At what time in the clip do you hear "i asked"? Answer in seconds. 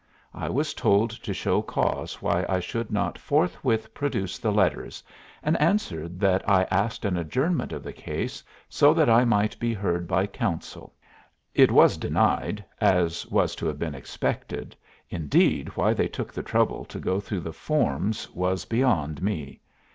6.49-7.05